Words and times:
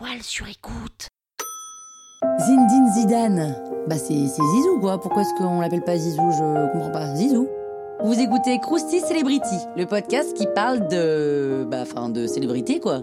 toile 0.00 0.22
sur 0.22 0.48
écoute. 0.48 1.08
Zindine 2.38 2.90
Zidane. 2.94 3.54
Bah 3.86 3.98
c'est 3.98 4.28
c'est 4.28 4.42
Zizou 4.42 4.80
quoi. 4.80 4.98
Pourquoi 4.98 5.22
est-ce 5.22 5.34
qu'on 5.36 5.60
l'appelle 5.60 5.84
pas 5.84 5.98
Zizou? 5.98 6.30
Je 6.30 6.72
comprends 6.72 6.90
pas. 6.90 7.14
Zizou. 7.14 7.46
Vous 8.02 8.18
écoutez 8.18 8.58
Krusty 8.60 9.00
Celebrity, 9.00 9.56
le 9.76 9.84
podcast 9.84 10.32
qui 10.34 10.46
parle 10.54 10.88
de 10.88 11.66
bah 11.70 11.82
enfin 11.82 12.08
de 12.08 12.26
célébrité 12.26 12.80
quoi. 12.80 13.02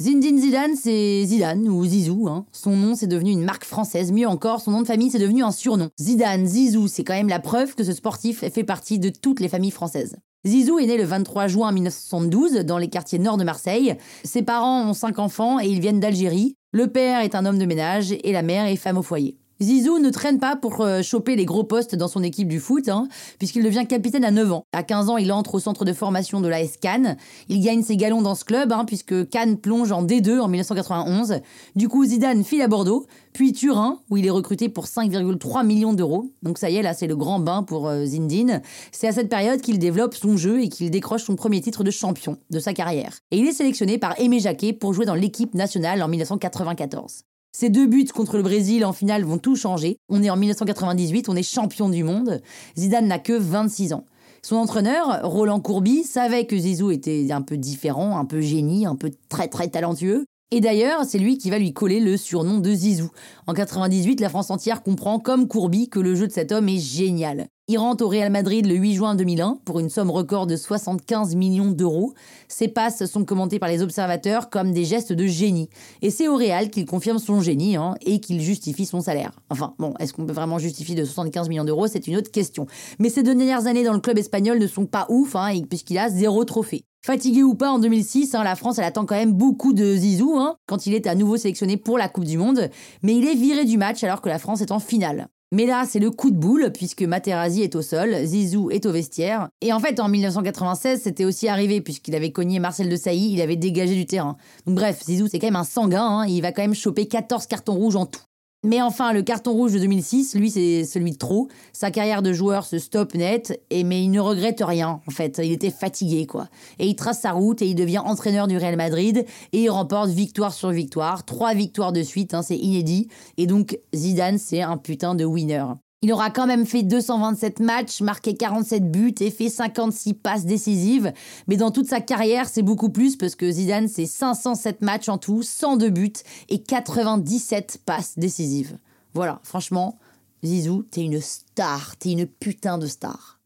Zindine 0.00 0.38
Zidane, 0.38 0.74
c'est 0.74 1.24
Zidane 1.24 1.68
ou 1.68 1.84
Zizou. 1.84 2.26
Hein. 2.28 2.46
Son 2.50 2.76
nom, 2.76 2.96
c'est 2.96 3.06
devenu 3.06 3.30
une 3.30 3.44
marque 3.44 3.64
française. 3.64 4.10
Mieux 4.10 4.26
encore, 4.26 4.60
son 4.60 4.72
nom 4.72 4.82
de 4.82 4.86
famille, 4.86 5.10
c'est 5.10 5.20
devenu 5.20 5.44
un 5.44 5.52
surnom. 5.52 5.90
Zidane, 6.00 6.46
Zizou, 6.46 6.88
c'est 6.88 7.04
quand 7.04 7.14
même 7.14 7.28
la 7.28 7.38
preuve 7.38 7.76
que 7.76 7.84
ce 7.84 7.92
sportif 7.92 8.40
fait 8.40 8.64
partie 8.64 8.98
de 8.98 9.08
toutes 9.08 9.38
les 9.38 9.48
familles 9.48 9.70
françaises. 9.70 10.16
Zizou 10.46 10.78
est 10.78 10.86
né 10.86 10.98
le 10.98 11.04
23 11.04 11.46
juin 11.46 11.72
1972 11.72 12.64
dans 12.66 12.76
les 12.76 12.88
quartiers 12.88 13.18
nord 13.18 13.38
de 13.38 13.44
Marseille. 13.44 13.96
Ses 14.24 14.42
parents 14.42 14.88
ont 14.88 14.92
cinq 14.92 15.18
enfants 15.18 15.58
et 15.58 15.66
ils 15.66 15.80
viennent 15.80 16.00
d'Algérie. 16.00 16.54
Le 16.72 16.88
père 16.88 17.20
est 17.20 17.34
un 17.34 17.46
homme 17.46 17.58
de 17.58 17.64
ménage 17.64 18.12
et 18.12 18.32
la 18.32 18.42
mère 18.42 18.66
est 18.66 18.76
femme 18.76 18.98
au 18.98 19.02
foyer. 19.02 19.38
Zizou 19.60 19.98
ne 19.98 20.10
traîne 20.10 20.40
pas 20.40 20.56
pour 20.56 20.80
euh, 20.80 21.02
choper 21.02 21.36
les 21.36 21.44
gros 21.44 21.62
postes 21.62 21.94
dans 21.94 22.08
son 22.08 22.22
équipe 22.22 22.48
du 22.48 22.58
foot, 22.58 22.88
hein, 22.88 23.08
puisqu'il 23.38 23.62
devient 23.62 23.86
capitaine 23.88 24.24
à 24.24 24.32
9 24.32 24.52
ans. 24.52 24.64
À 24.72 24.82
15 24.82 25.10
ans, 25.10 25.16
il 25.16 25.32
entre 25.32 25.54
au 25.54 25.60
centre 25.60 25.84
de 25.84 25.92
formation 25.92 26.40
de 26.40 26.48
l'AS 26.48 26.76
Cannes. 26.80 27.16
Il 27.48 27.60
gagne 27.60 27.82
ses 27.82 27.96
galons 27.96 28.20
dans 28.20 28.34
ce 28.34 28.44
club, 28.44 28.72
hein, 28.72 28.84
puisque 28.84 29.28
Cannes 29.28 29.56
plonge 29.56 29.92
en 29.92 30.04
D2 30.04 30.40
en 30.40 30.48
1991. 30.48 31.40
Du 31.76 31.88
coup, 31.88 32.04
Zidane 32.04 32.42
file 32.42 32.62
à 32.62 32.68
Bordeaux, 32.68 33.06
puis 33.32 33.52
Turin, 33.52 34.00
où 34.10 34.16
il 34.16 34.26
est 34.26 34.30
recruté 34.30 34.68
pour 34.68 34.86
5,3 34.86 35.64
millions 35.64 35.92
d'euros. 35.92 36.32
Donc 36.42 36.58
ça 36.58 36.68
y 36.68 36.76
est, 36.76 36.82
là, 36.82 36.92
c'est 36.92 37.06
le 37.06 37.16
grand 37.16 37.38
bain 37.38 37.62
pour 37.62 37.86
euh, 37.86 38.04
Zindine. 38.04 38.60
C'est 38.90 39.06
à 39.06 39.12
cette 39.12 39.28
période 39.28 39.60
qu'il 39.60 39.78
développe 39.78 40.14
son 40.14 40.36
jeu 40.36 40.62
et 40.62 40.68
qu'il 40.68 40.90
décroche 40.90 41.24
son 41.24 41.36
premier 41.36 41.60
titre 41.60 41.84
de 41.84 41.90
champion 41.90 42.38
de 42.50 42.58
sa 42.58 42.74
carrière. 42.74 43.18
Et 43.30 43.38
il 43.38 43.46
est 43.46 43.52
sélectionné 43.52 43.98
par 43.98 44.18
Aimé 44.20 44.40
Jacquet 44.40 44.72
pour 44.72 44.92
jouer 44.92 45.06
dans 45.06 45.14
l'équipe 45.14 45.54
nationale 45.54 46.02
en 46.02 46.08
1994. 46.08 47.24
Ces 47.56 47.70
deux 47.70 47.86
buts 47.86 48.08
contre 48.12 48.36
le 48.36 48.42
Brésil 48.42 48.84
en 48.84 48.92
finale 48.92 49.22
vont 49.22 49.38
tout 49.38 49.54
changer. 49.54 49.98
On 50.08 50.24
est 50.24 50.28
en 50.28 50.36
1998, 50.36 51.28
on 51.28 51.36
est 51.36 51.44
champion 51.44 51.88
du 51.88 52.02
monde. 52.02 52.42
Zidane 52.76 53.06
n'a 53.06 53.20
que 53.20 53.32
26 53.32 53.92
ans. 53.92 54.06
Son 54.42 54.56
entraîneur, 54.56 55.20
Roland 55.22 55.60
Courbis, 55.60 56.02
savait 56.02 56.46
que 56.46 56.58
Zizou 56.58 56.90
était 56.90 57.30
un 57.30 57.42
peu 57.42 57.56
différent, 57.56 58.18
un 58.18 58.24
peu 58.24 58.40
génie, 58.40 58.86
un 58.86 58.96
peu 58.96 59.12
très 59.28 59.46
très 59.46 59.68
talentueux. 59.68 60.24
Et 60.50 60.60
d'ailleurs, 60.60 61.04
c'est 61.04 61.18
lui 61.18 61.38
qui 61.38 61.48
va 61.48 61.60
lui 61.60 61.72
coller 61.72 62.00
le 62.00 62.16
surnom 62.16 62.58
de 62.58 62.74
Zizou. 62.74 63.10
En 63.46 63.54
98, 63.54 64.20
la 64.20 64.30
France 64.30 64.50
entière 64.50 64.82
comprend, 64.82 65.20
comme 65.20 65.46
Courbis, 65.46 65.88
que 65.88 66.00
le 66.00 66.16
jeu 66.16 66.26
de 66.26 66.32
cet 66.32 66.50
homme 66.50 66.68
est 66.68 66.80
génial. 66.80 67.46
Il 67.66 67.78
rentre 67.78 68.04
au 68.04 68.08
Real 68.08 68.30
Madrid 68.30 68.66
le 68.66 68.74
8 68.74 68.94
juin 68.94 69.14
2001 69.14 69.60
pour 69.64 69.80
une 69.80 69.88
somme 69.88 70.10
record 70.10 70.46
de 70.46 70.54
75 70.54 71.34
millions 71.34 71.70
d'euros. 71.70 72.12
Ses 72.46 72.68
passes 72.68 73.06
sont 73.06 73.24
commentées 73.24 73.58
par 73.58 73.70
les 73.70 73.80
observateurs 73.80 74.50
comme 74.50 74.72
des 74.72 74.84
gestes 74.84 75.14
de 75.14 75.26
génie. 75.26 75.70
Et 76.02 76.10
c'est 76.10 76.28
au 76.28 76.36
Real 76.36 76.68
qu'il 76.68 76.84
confirme 76.84 77.18
son 77.18 77.40
génie 77.40 77.76
hein, 77.76 77.94
et 78.02 78.20
qu'il 78.20 78.42
justifie 78.42 78.84
son 78.84 79.00
salaire. 79.00 79.40
Enfin, 79.48 79.72
bon, 79.78 79.94
est-ce 79.98 80.12
qu'on 80.12 80.26
peut 80.26 80.34
vraiment 80.34 80.58
justifier 80.58 80.94
de 80.94 81.06
75 81.06 81.48
millions 81.48 81.64
d'euros? 81.64 81.86
C'est 81.86 82.06
une 82.06 82.16
autre 82.16 82.30
question. 82.30 82.66
Mais 82.98 83.08
ces 83.08 83.22
deux 83.22 83.34
dernières 83.34 83.66
années 83.66 83.82
dans 83.82 83.94
le 83.94 84.00
club 84.00 84.18
espagnol 84.18 84.58
ne 84.58 84.66
sont 84.66 84.84
pas 84.84 85.06
ouf, 85.08 85.34
hein, 85.34 85.58
puisqu'il 85.66 85.96
a 85.96 86.10
zéro 86.10 86.44
trophée. 86.44 86.84
Fatigué 87.02 87.42
ou 87.42 87.54
pas 87.54 87.70
en 87.70 87.78
2006, 87.78 88.34
hein, 88.34 88.44
la 88.44 88.56
France 88.56 88.76
elle 88.76 88.84
attend 88.84 89.06
quand 89.06 89.14
même 89.14 89.32
beaucoup 89.32 89.72
de 89.72 89.96
Zizou 89.96 90.38
quand 90.66 90.86
il 90.86 90.92
est 90.92 91.06
à 91.06 91.14
nouveau 91.14 91.38
sélectionné 91.38 91.78
pour 91.78 91.96
la 91.96 92.10
Coupe 92.10 92.24
du 92.24 92.36
Monde, 92.36 92.68
mais 93.02 93.14
il 93.14 93.26
est 93.26 93.34
viré 93.34 93.64
du 93.64 93.78
match 93.78 94.04
alors 94.04 94.20
que 94.20 94.28
la 94.28 94.38
France 94.38 94.60
est 94.60 94.70
en 94.70 94.80
finale. 94.80 95.28
Mais 95.54 95.66
là, 95.66 95.84
c'est 95.88 96.00
le 96.00 96.10
coup 96.10 96.32
de 96.32 96.36
boule, 96.36 96.72
puisque 96.74 97.02
Materazzi 97.02 97.62
est 97.62 97.76
au 97.76 97.82
sol, 97.82 98.16
Zizou 98.24 98.72
est 98.72 98.86
au 98.86 98.90
vestiaire. 98.90 99.48
Et 99.60 99.72
en 99.72 99.78
fait, 99.78 100.00
en 100.00 100.08
1996, 100.08 101.02
c'était 101.02 101.24
aussi 101.24 101.46
arrivé, 101.46 101.80
puisqu'il 101.80 102.16
avait 102.16 102.32
cogné 102.32 102.58
Marcel 102.58 102.88
de 102.88 102.96
Sailly, 102.96 103.34
il 103.34 103.40
avait 103.40 103.54
dégagé 103.54 103.94
du 103.94 104.04
terrain. 104.04 104.36
Donc 104.66 104.74
bref, 104.74 105.04
Zizou, 105.04 105.28
c'est 105.28 105.38
quand 105.38 105.46
même 105.46 105.54
un 105.54 105.62
sanguin, 105.62 106.02
hein, 106.02 106.26
il 106.26 106.40
va 106.40 106.50
quand 106.50 106.62
même 106.62 106.74
choper 106.74 107.06
14 107.06 107.46
cartons 107.46 107.74
rouges 107.74 107.94
en 107.94 108.04
tout. 108.04 108.22
Mais 108.64 108.80
enfin, 108.80 109.12
le 109.12 109.20
carton 109.20 109.52
rouge 109.52 109.74
de 109.74 109.78
2006, 109.78 110.36
lui, 110.36 110.50
c'est 110.50 110.86
celui 110.86 111.12
de 111.12 111.18
trop. 111.18 111.48
Sa 111.74 111.90
carrière 111.90 112.22
de 112.22 112.32
joueur 112.32 112.64
se 112.64 112.78
stoppe 112.78 113.14
net, 113.14 113.60
et 113.68 113.84
mais 113.84 114.02
il 114.02 114.10
ne 114.10 114.20
regrette 114.20 114.62
rien, 114.64 115.02
en 115.06 115.10
fait. 115.10 115.38
Il 115.44 115.52
était 115.52 115.70
fatigué, 115.70 116.26
quoi. 116.26 116.48
Et 116.78 116.86
il 116.86 116.96
trace 116.96 117.20
sa 117.20 117.32
route 117.32 117.60
et 117.60 117.66
il 117.66 117.74
devient 117.74 117.98
entraîneur 117.98 118.46
du 118.46 118.56
Real 118.56 118.76
Madrid, 118.76 119.26
et 119.52 119.62
il 119.64 119.68
remporte 119.68 120.08
victoire 120.08 120.54
sur 120.54 120.70
victoire. 120.70 121.26
Trois 121.26 121.52
victoires 121.52 121.92
de 121.92 122.02
suite, 122.02 122.32
hein, 122.32 122.40
c'est 122.40 122.56
inédit. 122.56 123.08
Et 123.36 123.46
donc, 123.46 123.78
Zidane, 123.94 124.38
c'est 124.38 124.62
un 124.62 124.78
putain 124.78 125.14
de 125.14 125.26
winner. 125.26 125.64
Il 126.04 126.12
aura 126.12 126.28
quand 126.28 126.46
même 126.46 126.66
fait 126.66 126.82
227 126.82 127.60
matchs, 127.60 128.02
marqué 128.02 128.34
47 128.34 128.90
buts 128.90 129.14
et 129.20 129.30
fait 129.30 129.48
56 129.48 130.12
passes 130.12 130.44
décisives. 130.44 131.14
Mais 131.46 131.56
dans 131.56 131.70
toute 131.70 131.88
sa 131.88 132.02
carrière, 132.02 132.46
c'est 132.46 132.60
beaucoup 132.60 132.90
plus 132.90 133.16
parce 133.16 133.34
que 133.34 133.50
Zidane, 133.50 133.88
c'est 133.88 134.04
507 134.04 134.82
matchs 134.82 135.08
en 135.08 135.16
tout, 135.16 135.42
102 135.42 135.88
buts 135.88 136.12
et 136.50 136.58
97 136.62 137.80
passes 137.86 138.18
décisives. 138.18 138.76
Voilà, 139.14 139.40
franchement, 139.44 139.98
Zizou, 140.44 140.82
t'es 140.82 141.00
une 141.00 141.22
star, 141.22 141.96
t'es 141.96 142.12
une 142.12 142.26
putain 142.26 142.76
de 142.76 142.86
star. 142.86 143.40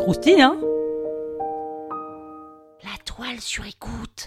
Croustille, 0.00 0.42
hein? 0.42 0.60
La 2.84 2.98
toile 3.06 3.40
sur 3.40 3.64
écoute. 3.64 4.26